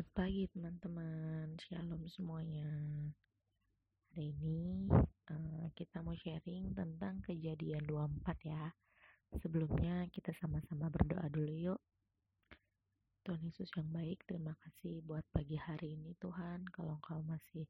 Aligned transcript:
Selamat 0.00 0.16
pagi 0.16 0.48
teman-teman, 0.48 1.60
shalom 1.60 2.08
semuanya. 2.08 2.72
Hari 4.08 4.32
ini 4.32 4.88
uh, 5.28 5.68
kita 5.76 6.00
mau 6.00 6.16
sharing 6.16 6.72
tentang 6.72 7.20
kejadian 7.20 7.84
24 7.84 8.48
ya. 8.48 8.72
Sebelumnya 9.44 10.08
kita 10.08 10.32
sama-sama 10.40 10.88
berdoa 10.88 11.28
dulu 11.28 11.52
yuk. 11.52 11.80
Tuhan 13.28 13.44
Yesus 13.44 13.68
yang 13.76 13.92
baik, 13.92 14.24
terima 14.24 14.56
kasih 14.64 15.04
buat 15.04 15.20
pagi 15.36 15.60
hari 15.60 15.92
ini 16.00 16.16
Tuhan. 16.16 16.64
Kalau 16.72 16.96
Engkau 16.96 17.20
masih 17.20 17.68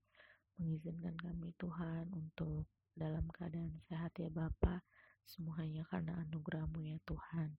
mengizinkan 0.54 1.18
kami 1.18 1.50
Tuhan 1.58 2.14
untuk 2.14 2.70
dalam 2.94 3.26
keadaan 3.34 3.74
sehat 3.90 4.14
ya 4.22 4.30
Bapa, 4.30 4.86
semuanya 5.26 5.82
karena 5.90 6.14
anugerahmu 6.22 6.78
ya 6.94 7.02
Tuhan 7.02 7.58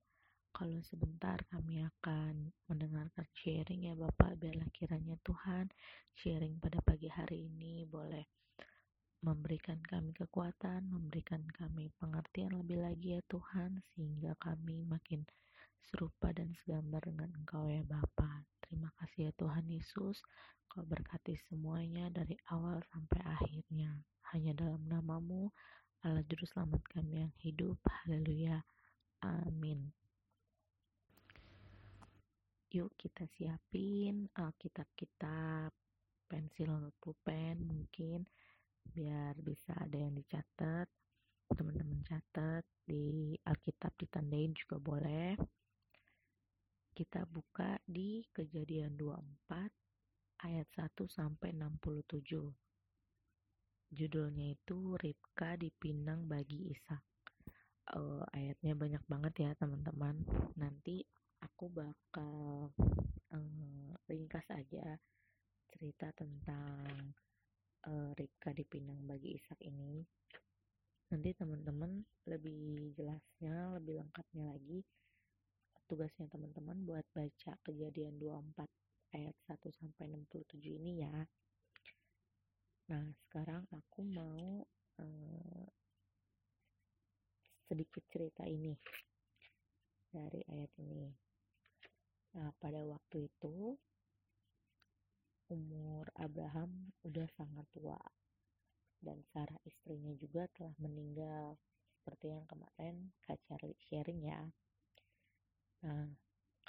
kalau 0.51 0.83
sebentar 0.83 1.39
kami 1.47 1.81
akan 1.81 2.51
mendengarkan 2.67 3.25
sharing 3.33 3.87
ya 3.87 3.95
Bapak. 3.95 4.35
Biarlah 4.37 4.69
kiranya 4.75 5.15
Tuhan 5.23 5.71
sharing 6.15 6.59
pada 6.59 6.77
pagi 6.83 7.07
hari 7.07 7.47
ini 7.47 7.87
boleh 7.87 8.27
memberikan 9.21 9.77
kami 9.85 10.17
kekuatan 10.17 10.89
memberikan 10.89 11.45
kami 11.53 11.93
pengertian 12.01 12.57
lebih 12.57 12.81
lagi 12.81 13.13
ya 13.15 13.21
Tuhan 13.29 13.77
sehingga 13.93 14.33
kami 14.41 14.81
makin 14.81 15.21
serupa 15.85 16.33
dan 16.33 16.49
segambar 16.57 17.05
dengan 17.05 17.29
Engkau 17.37 17.69
ya 17.69 17.85
Bapa 17.85 18.43
terima 18.71 18.87
kasih 18.99 19.29
ya 19.29 19.31
Tuhan 19.35 19.67
Yesus. 19.67 20.23
Kau 20.71 20.87
berkati 20.87 21.35
semuanya 21.51 22.07
dari 22.07 22.39
awal 22.47 22.79
sampai 22.95 23.19
akhirnya. 23.27 23.91
Hanya 24.31 24.55
dalam 24.55 24.79
namamu 24.87 25.51
Allah 26.07 26.23
Juru 26.23 26.47
Selamat 26.47 26.79
kami 26.87 27.27
yang 27.27 27.35
hidup. 27.43 27.75
Haleluya. 27.83 28.63
Amin 29.21 29.91
yuk 32.71 32.95
kita 32.95 33.27
siapin 33.35 34.31
Alkitab-kitab, 34.31 35.75
pensil 36.31 36.95
pulpen 37.03 37.67
mungkin 37.67 38.23
biar 38.87 39.35
bisa 39.43 39.75
ada 39.75 39.99
yang 39.99 40.15
dicatat. 40.15 40.87
Teman-teman 41.51 41.99
catat 42.07 42.63
di 42.87 43.35
Alkitab 43.43 43.91
ditandain 43.99 44.55
juga 44.55 44.79
boleh. 44.79 45.35
Kita 46.95 47.27
buka 47.27 47.75
di 47.83 48.23
Kejadian 48.31 48.95
24 48.95 50.47
ayat 50.47 50.67
1 50.71 51.11
sampai 51.11 51.51
67. 51.51 52.55
Judulnya 53.91 54.55
itu 54.55 54.95
Ribka 54.95 55.59
dipinang 55.59 56.23
bagi 56.23 56.71
Ishak. 56.71 57.03
Uh, 57.91 58.23
ayatnya 58.31 58.71
banyak 58.79 59.03
banget 59.11 59.33
ya 59.43 59.51
teman-teman. 59.59 60.23
Nanti 60.55 61.03
aku 61.41 61.69
bakal 61.73 62.69
um, 63.33 63.93
ringkas 64.05 64.45
aja 64.53 64.97
cerita 65.73 66.13
tentang 66.13 67.13
uh, 67.89 68.11
Ribka 68.13 68.53
dipinang 68.53 69.01
bagi 69.09 69.37
Ishak 69.37 69.61
ini. 69.65 70.05
Nanti 71.11 71.35
teman-teman 71.35 72.01
lebih 72.29 72.95
jelasnya, 72.95 73.75
lebih 73.75 73.99
lengkapnya 73.99 74.47
lagi 74.47 74.79
tugasnya 75.91 76.31
teman-teman 76.31 76.87
buat 76.87 77.03
baca 77.11 77.51
kejadian 77.67 78.15
24 78.15 78.63
ayat 79.11 79.35
1 79.43 79.59
sampai 79.75 80.07
67 80.07 80.79
ini 80.79 81.03
ya. 81.03 81.11
Nah, 82.95 83.11
sekarang 83.27 83.67
aku 83.75 83.99
mau 84.07 84.63
uh, 85.03 85.67
sedikit 87.67 88.07
cerita 88.07 88.47
ini 88.47 88.71
dari 90.15 90.39
ayat 90.47 90.71
ini. 90.79 91.30
Nah, 92.31 92.47
pada 92.63 92.79
waktu 92.87 93.27
itu 93.27 93.75
umur 95.51 96.07
Abraham 96.15 96.95
udah 97.03 97.27
sangat 97.35 97.67
tua 97.75 97.99
dan 99.03 99.19
Sarah 99.35 99.59
istrinya 99.67 100.15
juga 100.15 100.47
telah 100.55 100.71
meninggal 100.79 101.59
seperti 101.99 102.31
yang 102.31 102.47
kemarin 102.47 103.11
Kak 103.27 103.35
Charlie 103.43 103.75
sharing 103.83 104.23
ya. 104.23 104.47
Nah, 105.83 106.07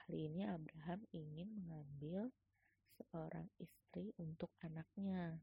kali 0.03 0.27
ini 0.27 0.43
Abraham 0.51 1.07
ingin 1.15 1.55
mengambil 1.55 2.27
seorang 2.99 3.47
istri 3.63 4.11
untuk 4.19 4.51
anaknya. 4.67 5.39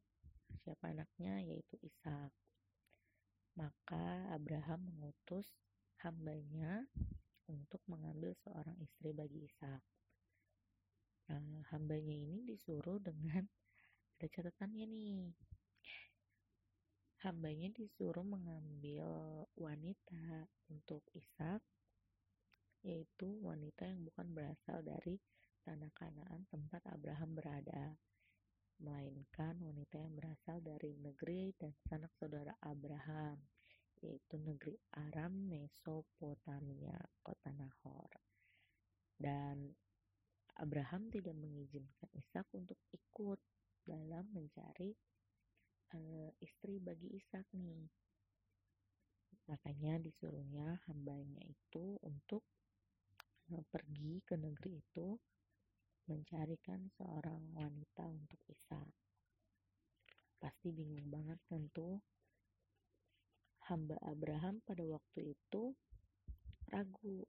Siapa 0.67 0.91
anaknya? 0.91 1.39
Yaitu 1.47 1.79
Ishak. 1.79 2.35
Maka 3.55 4.35
Abraham 4.35 4.83
mengutus 4.83 5.47
hambanya 6.03 6.83
untuk 7.47 7.79
mengambil 7.87 8.35
seorang 8.43 8.75
istri 8.83 9.15
bagi 9.15 9.47
Ishak 9.47 9.79
uh, 11.29 11.59
hambanya 11.71 12.13
ini 12.13 12.43
disuruh 12.45 12.97
dengan 12.99 13.45
ada 14.19 14.27
catatannya 14.27 14.85
nih. 14.89 15.31
Hambanya 17.23 17.67
disuruh 17.75 18.23
mengambil 18.23 19.05
wanita 19.59 20.47
untuk 20.71 21.03
Ishak 21.11 21.61
yaitu 22.79 23.27
wanita 23.43 23.83
yang 23.91 24.07
bukan 24.07 24.31
berasal 24.31 24.79
dari 24.79 25.19
tanah 25.67 25.91
Kanaan 25.91 26.47
tempat 26.47 26.79
Abraham 26.87 27.35
berada 27.35 27.99
melainkan 28.79 29.59
wanita 29.59 29.99
yang 29.99 30.15
berasal 30.15 30.63
dari 30.63 30.95
negeri 30.95 31.51
dan 31.59 31.75
sanak 31.91 32.15
saudara 32.15 32.55
Abraham 32.63 33.35
yaitu 33.99 34.39
negeri 34.39 34.79
Aram 34.95 35.51
Mesopotamia 35.51 36.95
kota 37.19 37.51
Nahor. 37.51 38.07
Dan 39.19 39.75
Abraham 40.59 41.07
tidak 41.07 41.39
mengizinkan 41.39 42.11
Ishak 42.11 42.43
untuk 42.51 42.75
ikut 42.91 43.39
dalam 43.87 44.27
mencari 44.35 44.91
uh, 45.95 46.29
istri 46.43 46.83
bagi 46.83 47.15
Ishak 47.15 47.47
nih. 47.55 47.87
Makanya 49.47 50.03
disuruhnya 50.03 50.83
hambanya 50.91 51.39
itu 51.47 51.95
untuk 52.03 52.43
uh, 53.55 53.63
pergi 53.71 54.19
ke 54.27 54.35
negeri 54.35 54.83
itu 54.83 55.15
mencarikan 56.11 56.91
seorang 56.99 57.39
wanita 57.55 58.03
untuk 58.11 58.43
Ishak. 58.51 58.91
Pasti 60.43 60.75
bingung 60.75 61.07
banget 61.07 61.39
tentu. 61.47 62.03
Hamba 63.71 63.95
Abraham 64.03 64.59
pada 64.65 64.83
waktu 64.83 65.39
itu 65.39 65.71
ragu. 66.67 67.23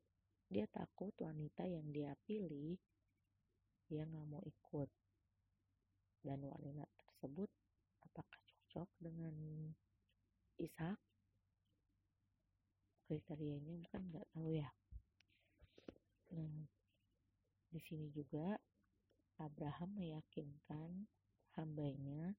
Dia 0.51 0.67
takut 0.67 1.15
wanita 1.23 1.63
yang 1.63 1.95
dia 1.95 2.11
pilih 2.27 2.75
dia 3.91 4.07
nggak 4.07 4.27
mau 4.31 4.43
ikut. 4.47 4.91
Dan 6.23 6.47
wanita 6.47 6.87
tersebut 6.95 7.51
apakah 8.07 8.39
cocok 8.47 8.89
dengan 9.03 9.35
Ishak? 10.63 10.99
Kriterianya 13.11 13.75
bukan 13.83 14.03
nggak 14.15 14.27
tahu 14.31 14.55
ya. 14.55 14.71
Nah 16.31 16.71
di 17.71 17.81
sini 17.83 18.07
juga 18.15 18.55
Abraham 19.43 19.99
meyakinkan 19.99 21.11
hambanya 21.59 22.39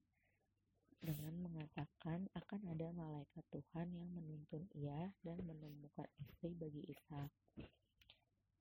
dengan 1.01 1.33
mengatakan 1.41 2.29
akan 2.37 2.61
ada 2.69 2.93
malaikat 2.93 3.41
Tuhan 3.49 3.89
yang 3.89 4.07
menuntun 4.13 4.69
ia 4.77 5.09
dan 5.25 5.41
menemukan 5.41 6.05
istri 6.21 6.53
bagi 6.53 6.85
Ishak. 6.87 7.33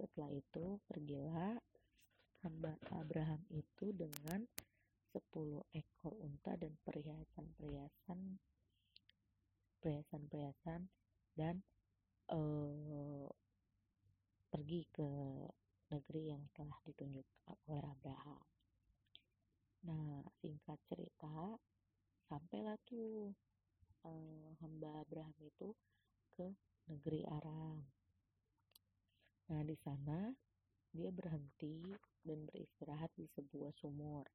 Setelah 0.00 0.32
itu 0.32 0.80
pergilah 0.88 1.60
Abraham 2.44 3.42
itu 3.52 3.92
dengan 3.92 4.48
sepuluh 5.10 5.66
ekor 5.74 6.14
unta 6.22 6.54
dan 6.56 6.72
perhiasan-perhiasan 6.86 8.38
perhiasan-perhiasan 9.80 10.86
dan 11.34 11.64
uh, 12.30 13.26
pergi 14.52 14.86
ke 14.92 15.10
negeri 15.90 16.30
yang 16.30 16.44
telah 16.54 16.78
ditunjuk 16.86 17.26
oleh 17.48 17.82
Abraham. 17.82 18.44
Nah, 19.88 20.20
singkat 20.38 20.78
cerita, 20.86 21.56
sampailah 22.28 22.76
tuh 22.84 23.32
uh, 24.04 24.48
hamba 24.60 25.00
Abraham 25.00 25.34
itu 25.40 25.72
ke 26.36 26.46
negeri 26.86 27.24
Aram. 27.26 27.80
Nah, 29.50 29.62
di 29.66 29.74
sana 29.80 30.30
dia 30.90 31.10
berhenti 31.14 31.94
dan 32.26 32.44
beristirahat 32.50 33.10
di 33.14 33.26
sebuah 33.30 33.70
sumur 33.78 34.26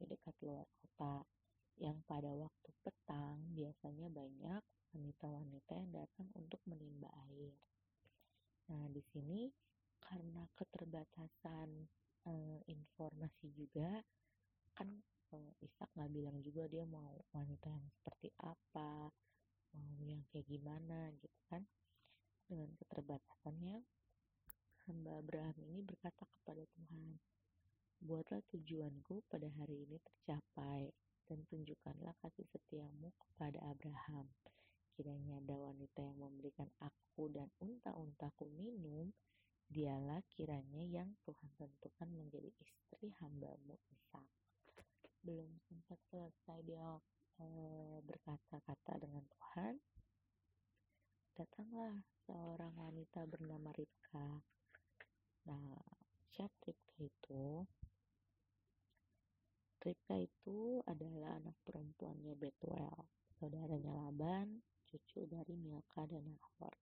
di 0.00 0.08
dekat 0.08 0.32
luar 0.40 0.64
kota 0.80 1.20
yang 1.80 2.00
pada 2.08 2.32
waktu 2.32 2.70
petang 2.80 3.40
biasanya 3.52 4.08
banyak 4.08 4.62
wanita-wanita 4.96 5.72
yang 5.76 5.90
datang 5.92 6.28
untuk 6.36 6.60
menimba 6.66 7.08
air. 7.28 7.52
Nah, 8.72 8.86
di 8.90 9.02
sini 9.12 9.48
karena 10.00 10.44
keterbatasan 10.56 11.68
e, 12.26 12.34
informasi 12.68 13.52
juga 13.54 14.00
kan 14.74 14.88
e, 15.30 15.36
Ishak 15.62 15.90
nggak 15.94 16.10
bilang 16.10 16.38
juga 16.40 16.64
dia 16.66 16.84
mau 16.88 17.20
wanita 17.36 17.68
yang 17.70 17.86
seperti 18.00 18.32
apa, 18.40 19.10
mau 19.76 20.00
yang 20.02 20.24
kayak 20.32 20.48
gimana 20.48 21.12
gitu 21.20 21.40
kan. 21.46 21.62
Dengan 22.50 22.74
keterbatasannya 22.82 23.99
hamba 24.88 25.20
Abraham 25.20 25.56
ini 25.68 25.80
berkata 25.84 26.24
kepada 26.24 26.64
Tuhan, 26.76 27.18
Buatlah 28.00 28.40
tujuanku 28.48 29.28
pada 29.28 29.44
hari 29.60 29.84
ini 29.84 30.00
tercapai, 30.00 30.88
dan 31.30 31.46
tunjukkanlah 31.46 32.16
kasih 32.24 32.48
setiamu 32.48 33.12
kepada 33.14 33.60
Abraham. 33.70 34.26
Kiranya 34.96 35.38
ada 35.38 35.56
wanita 35.60 36.02
yang 36.02 36.18
memberikan 36.18 36.66
aku 36.82 37.30
dan 37.30 37.46
unta-untaku 37.62 38.50
minum, 38.56 39.12
dialah 39.70 40.18
kiranya 40.34 40.82
yang 40.82 41.12
Tuhan 41.22 41.50
tentukan 41.54 42.10
menjadi 42.10 42.50
istri 42.58 43.14
hambamu 43.22 43.78
Ishak. 43.94 44.26
Belum 45.22 45.54
sempat 45.70 46.00
selesai 46.10 46.58
dia 46.66 46.98
e, 47.38 47.46
berkata-kata 48.02 48.98
dengan 48.98 49.22
Tuhan, 49.30 49.78
datanglah 51.38 52.02
seorang 52.26 52.74
wanita 52.74 53.28
bernama 53.30 53.70
Ribka. 53.78 54.42
Nah, 55.48 55.80
siapa 56.32 56.56
Ribka 56.68 57.00
itu? 57.00 57.64
Ribka 59.80 60.12
itu 60.12 60.84
adalah 60.84 61.40
anak 61.40 61.56
perempuannya 61.64 62.36
Betuel, 62.36 63.00
saudaranya 63.40 63.96
Laban, 63.96 64.60
cucu 64.84 65.24
dari 65.24 65.56
Milka 65.56 66.04
dan 66.04 66.20
Nahor. 66.20 66.76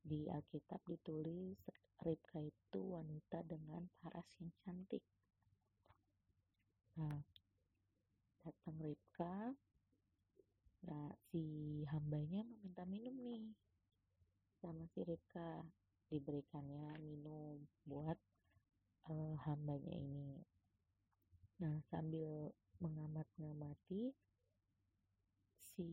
Di 0.00 0.24
Alkitab 0.24 0.80
ditulis 0.88 1.60
Ribka 2.00 2.40
itu 2.40 2.80
wanita 2.96 3.44
dengan 3.44 3.84
paras 4.00 4.24
yang 4.40 4.48
cantik. 4.64 5.04
Nah, 6.96 7.20
datang 8.40 8.80
Ribka, 8.80 9.52
nah 10.88 11.12
si 11.28 11.84
hambanya 11.92 12.40
meminta 12.40 12.88
minum 12.88 13.20
nih 13.20 13.52
sama 14.64 14.88
si 14.96 15.04
Ribka 15.04 15.60
diberikannya 16.08 16.96
minum 17.04 17.68
buat 17.84 18.16
uh, 19.12 19.36
hambanya 19.44 19.92
ini 19.92 20.40
Nah, 21.58 21.74
sambil 21.90 22.54
mengamat-ngamati, 22.78 24.14
si 25.58 25.90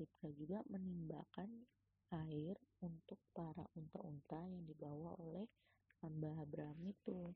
Ribka 0.00 0.32
juga 0.32 0.64
menimbakan 0.72 1.68
air 2.08 2.56
untuk 2.84 3.16
para 3.32 3.64
unta-unta 3.72 4.44
yang 4.44 4.68
dibawa 4.68 5.16
oleh 5.16 5.48
hamba 6.04 6.36
Abraham 6.44 6.84
itu. 6.84 7.32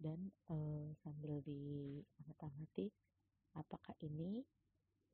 Dan 0.00 0.32
e, 0.50 0.56
sambil 1.04 1.38
diamat-amati, 1.44 2.90
apakah 3.54 3.94
ini 4.02 4.42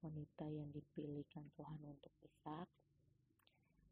wanita 0.01 0.47
yang 0.49 0.71
dipilihkan 0.71 1.45
Tuhan 1.59 1.83
untuk 1.83 2.15
Ishak? 2.25 2.69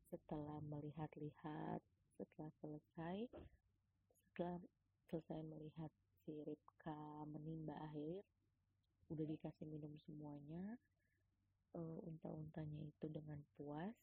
Setelah 0.08 0.62
melihat-lihat, 0.64 1.82
setelah 2.16 2.52
selesai, 2.62 3.28
setelah 4.32 4.62
selesai 5.10 5.40
melihat 5.44 5.90
si 6.24 6.32
Ripka 6.42 7.26
menimba 7.28 7.76
air 7.92 8.22
udah 9.06 9.22
dikasih 9.22 9.66
minum 9.70 9.94
semuanya 10.02 10.74
uh, 11.78 11.98
unta-untanya 12.02 12.90
itu 12.90 13.06
dengan 13.06 13.38
puas 13.54 13.94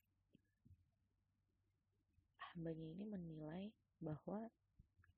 hambanya 2.54 2.88
ini 2.94 3.06
menilai 3.06 3.64
bahwa 4.00 4.50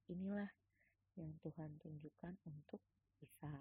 inilah 0.10 0.50
yang 1.16 1.32
Tuhan 1.44 1.80
tunjukkan 1.80 2.36
untuk 2.48 2.82
bisa 3.20 3.52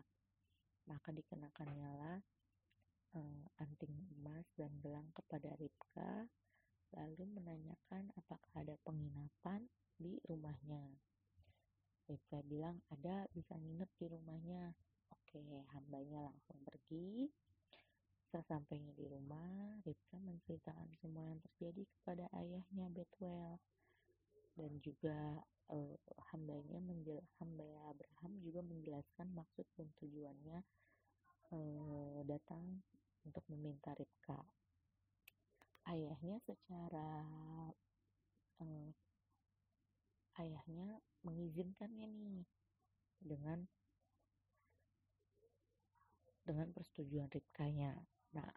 maka 0.84 1.08
dikenakannya 1.14 1.90
lah 1.94 2.18
uh, 3.18 3.44
anting 3.62 3.94
emas 4.18 4.46
dan 4.58 4.70
gelang 4.82 5.08
kepada 5.14 5.54
Ripka 5.58 6.26
lalu 6.94 7.26
menanyakan 7.34 8.10
apakah 8.14 8.52
ada 8.58 8.74
penginapan 8.82 9.66
di 9.98 10.18
rumahnya 10.26 10.94
Rifka 12.04 12.44
bilang 12.44 12.84
ada 12.92 13.24
bisa 13.32 13.56
nginep 13.56 13.88
di 13.96 14.06
rumahnya. 14.12 14.76
Oke, 15.08 15.40
hambanya 15.72 16.28
langsung 16.28 16.60
pergi. 16.60 17.32
Sesampainya 18.34 18.90
di 18.98 19.06
rumah, 19.06 19.78
Rifka 19.86 20.18
menceritakan 20.18 20.90
semua 20.98 21.22
yang 21.22 21.38
terjadi 21.38 21.86
kepada 21.86 22.26
ayahnya 22.34 22.90
Betwell 22.90 23.62
dan 24.58 24.74
juga 24.82 25.38
uh, 25.70 25.94
hambanya 26.34 26.82
hamba 27.38 27.94
Abraham 27.94 28.42
juga 28.42 28.58
menjelaskan 28.66 29.30
maksud 29.38 29.62
dan 29.78 29.86
tujuannya 30.02 30.66
uh, 31.54 32.26
datang 32.26 32.82
untuk 33.22 33.46
meminta 33.54 33.94
Rifka. 33.94 34.42
Ayahnya 35.86 36.42
secara 36.42 37.22
uh, 38.66 38.90
ayahnya 40.42 40.98
mengizinkannya 41.22 42.10
nih 42.10 42.42
dengan 43.22 43.62
dengan 46.42 46.74
persetujuan 46.74 47.30
Ripkanya. 47.30 47.94
Nah, 48.34 48.54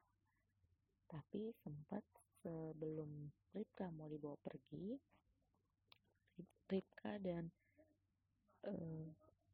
tapi 1.06 1.54
sempat 1.62 2.02
sebelum 2.42 3.30
Ripka 3.54 3.94
mau 3.94 4.10
dibawa 4.10 4.34
pergi, 4.42 4.98
Ripka 6.68 7.22
dan 7.22 7.48
uh, 8.66 9.08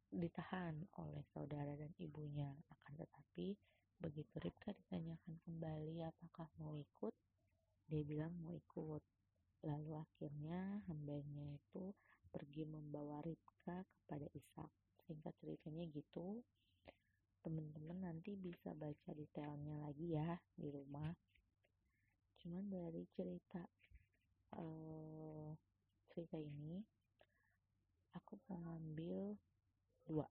ditahan 0.09 0.79
oleh 1.03 1.23
saudara 1.35 1.75
dan 1.75 1.91
ibunya. 1.99 2.49
Akan 2.71 2.95
tetapi 2.95 3.53
begitu 3.99 4.33
Ripka 4.39 4.71
ditanyakan 4.71 5.35
kembali 5.43 6.07
apakah 6.07 6.47
mau 6.57 6.79
ikut, 6.79 7.13
dia 7.91 8.01
bilang 8.07 8.31
mau 8.39 8.55
ikut. 8.55 9.03
Lalu 9.63 9.95
akhirnya 9.95 10.83
hambanya 10.91 11.55
itu 11.55 11.91
pergi 12.31 12.63
membawa 12.63 13.19
Ribka 13.23 13.83
kepada 13.83 14.27
Ishak. 14.31 14.71
Singkat 15.03 15.35
ceritanya 15.43 15.83
gitu. 15.91 16.39
Teman-teman 17.43 17.99
nanti 17.99 18.39
bisa 18.39 18.71
baca 18.71 19.11
detailnya 19.11 19.83
lagi 19.83 20.15
ya 20.15 20.39
di 20.55 20.71
rumah. 20.71 21.11
Cuman 22.39 22.71
dari 22.71 23.03
cerita 23.11 23.59
uh, 24.55 25.51
cerita 26.07 26.39
ini 26.39 26.79
aku 28.15 28.39
mau 28.47 28.57
ngambil 28.63 29.35
dua 30.05 30.27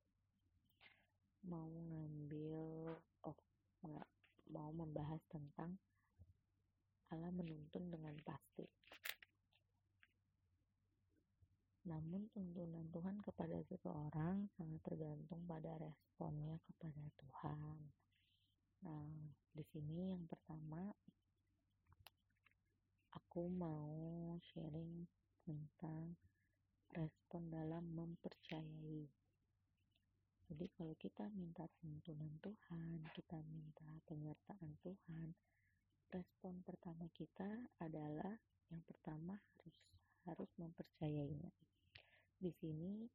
mau 1.43 1.67
ngambil 1.67 2.95
oh 3.27 3.39
enggak 3.83 4.09
mau 4.55 4.71
membahas 4.71 5.19
tentang 5.27 5.75
Allah 7.11 7.35
menuntun 7.35 7.91
dengan 7.91 8.15
pasti 8.23 8.63
namun 12.13 12.29
tuntunan 12.29 12.85
Tuhan 12.93 13.17
kepada 13.25 13.57
seseorang 13.73 14.45
sangat 14.61 14.85
tergantung 14.85 15.49
pada 15.49 15.81
responnya 15.81 16.61
kepada 16.61 17.09
Tuhan. 17.17 17.89
Nah, 18.85 19.33
di 19.57 19.65
sini 19.73 20.13
yang 20.13 20.29
pertama 20.29 20.93
aku 23.17 23.49
mau 23.49 23.97
sharing 24.45 25.09
tentang 25.41 26.13
respon 26.93 27.49
dalam 27.49 27.81
mempercayai. 27.97 29.09
Jadi 30.53 30.69
kalau 30.77 30.93
kita 31.01 31.33
minta 31.33 31.65
tuntunan 31.81 32.37
Tuhan, 32.45 33.09
kita 33.17 33.41
minta 33.49 33.89
penyertaan 34.05 34.77
Tuhan, 34.85 35.33
respon 36.13 36.61
pertama 36.61 37.09
kita 37.17 37.73
adalah 37.81 38.37
yang 38.69 38.85
pertama 38.85 39.41
harus 39.57 39.81
harus 40.29 40.51
mempercayainya 40.61 41.49
di 42.43 42.51
sini 42.59 43.07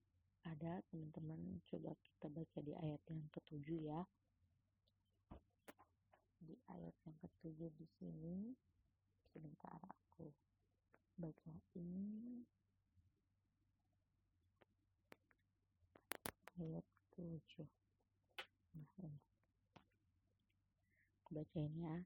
ada 0.47 0.79
teman-teman 0.87 1.46
coba 1.65 1.91
kita 1.97 2.27
baca 2.29 2.59
di 2.61 2.73
ayat 2.77 3.01
yang 3.09 3.23
ketujuh 3.33 3.79
ya. 3.89 4.01
Di 6.37 6.55
ayat 6.69 6.95
yang 7.03 7.17
ketujuh 7.17 7.69
di 7.73 7.87
sini 7.97 8.53
sebentar 9.33 9.81
aku 9.81 10.29
baca 11.17 11.51
ini. 11.75 12.45
Ayat 16.57 16.85
tujuh 17.17 17.69
nah 18.77 18.87
ini. 19.01 19.21
Baca 21.27 21.59
ini 21.59 21.81
ya 21.83 21.97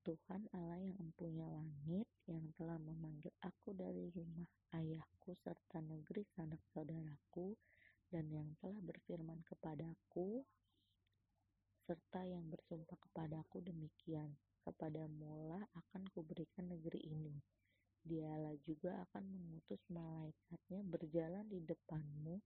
Tuhan 0.00 0.48
Allah 0.56 0.80
yang 0.80 0.96
empunya 0.96 1.44
langit 1.44 2.08
yang 2.24 2.48
telah 2.56 2.80
memanggil 2.80 3.30
aku 3.44 3.76
dari 3.76 4.08
rumah 4.16 4.48
ayahku 4.72 5.36
serta 5.44 5.84
negeri 5.84 6.24
sanak 6.32 6.58
saudaraku 6.72 7.52
dan 8.10 8.26
yang 8.30 8.50
telah 8.58 8.78
berfirman 8.82 9.40
kepadaku 9.46 10.42
serta 11.86 12.22
yang 12.26 12.46
bersumpah 12.50 12.98
kepadaku 12.98 13.62
demikian 13.62 14.34
kepada 14.62 15.06
mula 15.08 15.62
akan 15.74 16.06
kuberikan 16.14 16.70
negeri 16.70 17.02
ini 17.06 17.34
dialah 18.00 18.56
juga 18.64 18.96
akan 19.08 19.24
mengutus 19.28 19.80
malaikatnya 19.92 20.80
berjalan 20.88 21.44
di 21.48 21.60
depanmu 21.60 22.40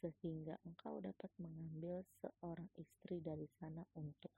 sehingga 0.00 0.56
engkau 0.64 1.02
dapat 1.02 1.28
mengambil 1.36 2.00
seorang 2.24 2.70
istri 2.78 3.20
dari 3.20 3.44
sana 3.60 3.84
untuk 3.98 4.32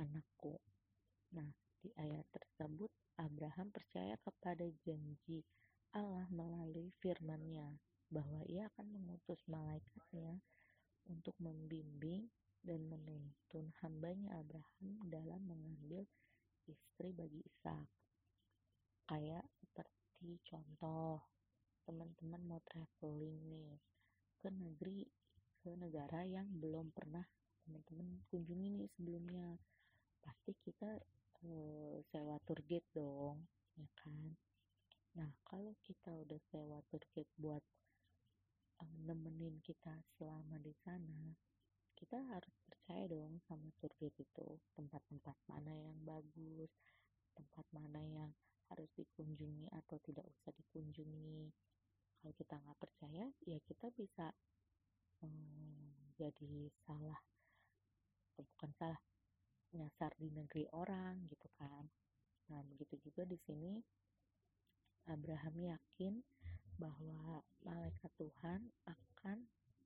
anakku. 0.00 0.56
Nah, 1.36 1.50
di 1.82 1.92
ayat 2.00 2.24
tersebut, 2.32 2.88
Abraham 3.20 3.68
percaya 3.68 4.16
kepada 4.22 4.64
janji 4.86 5.44
Allah 5.92 6.24
melalui 6.32 6.88
firman-Nya 7.04 7.68
bahwa 8.14 8.46
ia 8.46 8.70
akan 8.70 8.94
mengutus 8.94 9.42
malaikatnya 9.50 10.38
untuk 11.10 11.34
membimbing 11.42 12.30
dan 12.62 12.86
menuntun 12.86 13.74
hambanya 13.82 14.38
Abraham 14.38 15.02
dalam 15.10 15.42
mengambil 15.42 16.06
istri 16.70 17.10
bagi 17.10 17.42
Ishak. 17.42 17.90
Kayak 19.10 19.44
seperti 19.60 20.40
contoh, 20.48 21.20
teman-teman 21.84 22.40
mau 22.46 22.60
traveling 22.64 23.36
nih 23.50 23.76
ke 24.40 24.48
negeri 24.48 25.04
ke 25.60 25.76
negara 25.76 26.24
yang 26.24 26.48
belum 26.56 26.92
pernah 26.92 27.24
teman-teman 27.64 28.24
kunjungi 28.32 28.68
nih 28.80 28.88
sebelumnya. 28.96 29.60
Pasti 30.24 30.56
kita 30.64 30.96
e, 31.44 31.52
sewa 32.08 32.40
tour 32.48 32.60
guide 32.64 32.88
dong, 32.96 33.44
ya 33.76 33.88
kan? 34.00 34.32
Nah, 35.20 35.30
kalau 35.44 35.76
kita 35.84 36.16
udah 36.16 36.40
sewa 36.48 36.80
tour 36.88 37.04
guide 37.12 37.32
buat 37.36 37.64
nemenin 38.82 39.60
kita 39.62 39.94
selama 40.18 40.58
di 40.58 40.74
sana, 40.82 41.34
kita 41.94 42.18
harus 42.32 42.54
percaya 42.66 43.06
dong 43.06 43.38
sama 43.46 43.70
guide 43.78 44.14
itu. 44.18 44.48
Tempat-tempat 44.74 45.36
mana 45.46 45.72
yang 45.72 45.98
bagus 46.02 46.72
tempat 47.34 47.66
mana 47.74 48.00
yang 48.00 48.30
harus 48.70 48.88
dikunjungi 48.96 49.68
atau 49.74 49.98
tidak 50.00 50.24
usah 50.24 50.54
dikunjungi. 50.54 51.50
Kalau 52.22 52.32
kita 52.32 52.54
nggak 52.56 52.78
percaya 52.80 53.26
ya 53.44 53.58
kita 53.60 53.92
bisa 53.92 54.32
hmm, 55.20 56.16
jadi 56.16 56.72
salah 56.86 57.20
bukan 58.34 58.70
salah 58.80 59.02
nyasar 59.74 60.14
di 60.16 60.30
negeri 60.30 60.64
orang 60.72 61.26
gitu 61.28 61.50
kan. 61.60 61.84
Nah 62.48 62.62
begitu 62.64 62.96
juga 63.02 63.28
di 63.28 63.36
sini 63.44 63.76
Abraham 65.10 65.54
yakin 65.60 66.14
bahwa 66.76 67.42
malaikat 67.62 68.10
Tuhan 68.18 68.60
akan 68.86 69.38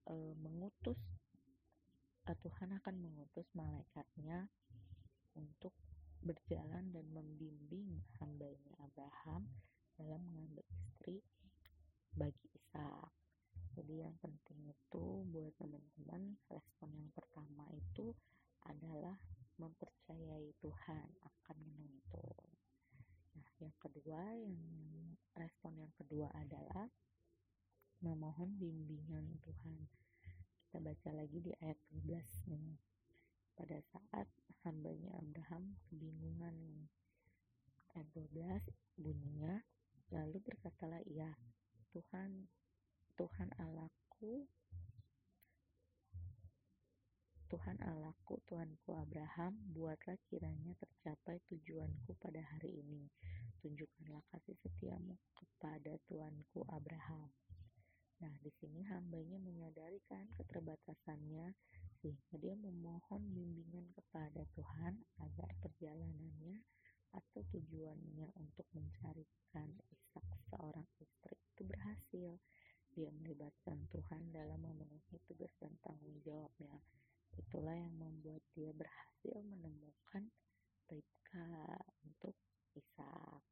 e, 0.08 0.14
mengutus 0.40 0.98
Tuhan 2.28 2.76
akan 2.76 2.96
mengutus 3.00 3.48
malaikatnya 3.56 4.52
untuk 5.32 5.72
berjalan 6.20 6.92
dan 6.92 7.06
membimbing 7.08 8.04
hambanya 8.20 8.74
Abraham 8.84 9.48
dalam 9.96 10.20
mengambil 10.28 10.60
istri 10.76 11.24
bagi 12.12 12.52
Ishak. 12.52 13.08
Jadi 13.78 14.04
yang 14.04 14.12
penting 14.20 14.60
itu 14.68 15.24
buat 15.30 15.54
teman-teman 15.56 16.36
respon 16.50 16.90
yang 16.98 17.08
pertama 17.16 17.64
itu 17.72 18.12
adalah 18.66 19.16
mempercayai 19.56 20.52
Tuhan 20.60 21.08
akan 21.22 21.56
menuntun. 21.62 22.50
Nah, 23.38 23.48
yang 23.62 23.76
kedua 23.78 24.20
yang 24.34 24.58
respon 25.38 25.78
yang 25.78 25.92
kedua 25.94 26.26
adalah 26.34 26.67
memohon 27.98 28.54
bimbingan 28.58 29.38
Tuhan 29.42 29.88
kita 30.68 30.84
baca 30.84 31.10
lagi 31.16 31.40
di 31.40 31.48
ayat 31.64 31.80
12 31.96 32.52
nih. 32.52 32.76
Pada 33.56 33.80
saat 33.88 34.28
hambanya 34.68 35.16
Abraham 35.16 35.80
kebingungan. 35.88 36.86
Ayat 37.96 38.04
12 38.12 38.68
bunyinya, 39.00 39.64
lalu 40.12 40.44
berkatalah 40.44 41.00
ia, 41.08 41.32
Tuhan, 41.96 42.52
Tuhan 43.16 43.48
Allahku, 43.56 44.44
Tuhan 47.48 47.80
Allahku, 47.80 48.36
Tuhanku 48.44 48.92
Abraham, 48.92 49.56
buatlah 49.72 50.20
kiranya 50.28 50.76
tercapai 50.76 51.40
tujuanku 51.48 52.12
pada 52.20 52.44
hari 52.44 52.84
ini. 52.84 53.08
Tunjukkanlah 53.64 54.20
kasih 54.36 54.54
setiamu 54.60 55.16
kepada 55.32 55.96
Tuanku 56.04 56.68
Abraham. 56.68 57.47
Nah, 58.18 58.34
di 58.42 58.50
sini 58.58 58.82
hambanya 58.90 59.38
menyadari 59.38 60.02
kan 60.10 60.26
keterbatasannya 60.34 61.54
sehingga 62.02 62.34
dia 62.42 62.58
memohon 62.58 63.22
bimbingan 63.30 63.86
kepada 63.94 64.42
Tuhan 64.58 64.98
agar 65.22 65.50
perjalanannya 65.62 66.58
atau 67.14 67.40
tujuannya 67.54 68.34
untuk 68.42 68.66
mencarikan 68.74 69.70
Ishak 69.94 70.26
seorang 70.50 70.88
istri 70.98 71.38
itu 71.38 71.62
berhasil. 71.62 72.30
Dia 72.98 73.14
melibatkan 73.14 73.86
Tuhan 73.94 74.34
dalam 74.34 74.66
memenuhi 74.66 75.22
tugas 75.30 75.54
dan 75.62 75.78
tanggung 75.86 76.18
jawabnya. 76.26 76.74
Itulah 77.38 77.78
yang 77.78 77.94
membuat 77.94 78.42
dia 78.58 78.74
berhasil 78.74 79.38
menemukan 79.46 80.26
Ribka 80.90 81.78
untuk 82.02 82.34
Ishak 82.74 83.46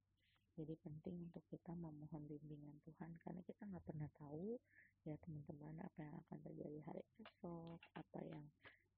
jadi 0.56 0.73
penting 0.80 1.20
untuk 1.20 1.44
kita 1.52 1.76
memohon 1.76 2.25
bimbingan 2.25 2.80
Tuhan 2.80 3.12
karena 3.20 3.44
kita 3.44 3.55
nggak 3.76 3.92
pernah 3.92 4.09
tahu 4.16 4.56
ya 5.04 5.21
teman-teman 5.21 5.76
apa 5.85 6.00
yang 6.00 6.16
akan 6.25 6.38
terjadi 6.49 6.80
hari 6.88 7.04
esok 7.21 7.76
apa 7.92 8.18
yang 8.25 8.40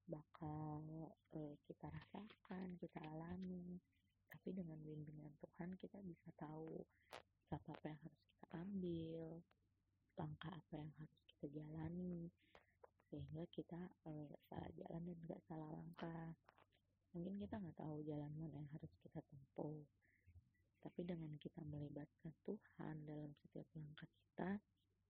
bakal 0.07 0.79
uh, 1.35 1.55
kita 1.67 1.91
rasakan 1.91 2.79
kita 2.79 3.03
alami. 3.11 3.75
Tapi 4.31 4.55
dengan 4.55 4.79
bimbingan 4.79 5.35
Tuhan 5.35 5.75
kita 5.75 5.99
bisa 5.99 6.31
tahu 6.39 6.79
apa 7.51 7.75
apa 7.75 7.85
yang 7.91 7.99
harus 8.07 8.23
kita 8.23 8.47
ambil 8.55 9.43
langkah 10.15 10.53
apa 10.55 10.73
yang 10.79 10.91
harus 10.95 11.19
kita 11.27 11.45
jalani 11.59 12.31
sehingga 13.11 13.43
kita 13.51 13.81
eh, 14.07 14.31
nggak 14.31 14.39
uh, 14.39 14.47
salah 14.47 14.71
jalan 14.79 15.01
dan 15.11 15.17
nggak 15.27 15.41
salah 15.43 15.69
langkah. 15.75 16.31
Mungkin 17.11 17.35
kita 17.35 17.59
nggak 17.59 17.75
tahu 17.83 17.99
jalan 18.07 18.31
mana 18.31 18.63
yang 18.63 18.69
harus 18.79 18.95
kita 19.03 19.19
tempuh 19.27 19.83
tapi 20.79 21.03
dengan 21.03 21.35
kita 21.39 21.59
melibatkan 21.67 22.31
Tuhan 22.47 22.95
dalam 23.03 23.31
setiap 23.43 23.67
langkah 23.75 24.07
kita, 24.07 24.49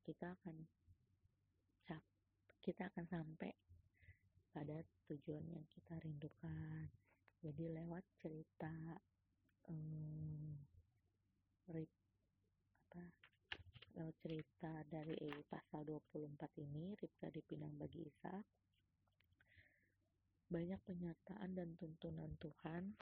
kita 0.05 0.33
akan 0.37 0.57
kita 2.59 2.91
akan 2.91 3.05
sampai 3.07 3.49
pada 4.51 4.77
tujuan 5.09 5.41
yang 5.47 5.65
kita 5.71 5.95
rindukan. 6.03 6.91
Jadi 7.39 7.71
lewat 7.71 8.03
cerita 8.19 8.99
um, 9.71 10.53
apa 12.89 13.05
lewat 13.95 14.15
cerita 14.21 14.73
dari 14.89 15.29
pasal 15.47 15.85
24 15.85 16.65
ini 16.65 16.97
Ribka 16.97 17.29
dipinang 17.29 17.73
bagi 17.77 18.05
Isa 18.05 18.37
banyak 20.49 20.81
penyertaan 20.81 21.53
dan 21.53 21.77
tuntunan 21.77 22.33
Tuhan 22.41 22.97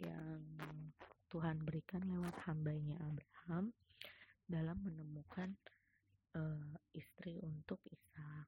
yang 0.00 0.40
Tuhan 1.26 1.66
berikan 1.66 2.06
lewat 2.06 2.34
hambanya 2.46 2.96
Abraham 3.02 3.74
dalam 4.46 4.78
menemukan 4.86 5.58
uh, 6.38 6.74
istri 6.94 7.42
untuk 7.42 7.82
Ishak. 7.90 8.46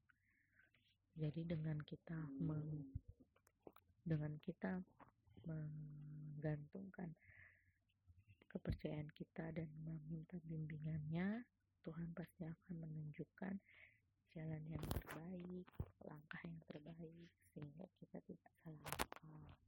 Jadi 1.19 1.43
dengan 1.43 1.83
kita 1.83 2.15
meng, 2.39 2.87
dengan 4.07 4.39
kita 4.39 4.79
menggantungkan 5.43 7.11
kepercayaan 8.47 9.11
kita 9.11 9.51
dan 9.51 9.69
meminta 9.83 10.39
bimbingannya, 10.47 11.43
Tuhan 11.83 12.15
pasti 12.15 12.47
akan 12.47 12.75
menunjukkan 12.79 13.55
jalan 14.39 14.63
yang 14.71 14.85
terbaik, 14.87 15.67
langkah 16.07 16.43
yang 16.47 16.61
terbaik 16.71 17.31
sehingga 17.51 17.85
kita 17.99 18.23
tidak 18.23 18.53
salah 18.63 18.95
langkah 19.27 19.68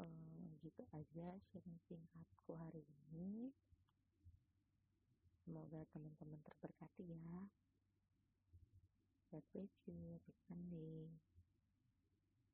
uh, 0.00 0.48
gitu 0.62 0.82
aja 0.94 1.26
sharing 1.50 1.78
singkatku 1.86 2.56
hari 2.56 2.82
ini. 3.12 3.52
Semoga 5.44 5.84
teman-teman 5.92 6.40
terberkati 6.40 7.04
ya. 7.04 7.44
God 9.28 9.44
bless 9.52 9.74
you. 9.90 10.22
Happy 10.48 11.33